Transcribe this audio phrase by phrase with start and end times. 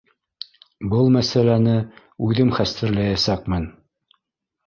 [0.93, 1.75] Был мәсьәләне
[2.29, 3.67] үҙем хәстәрләйәсәкмен.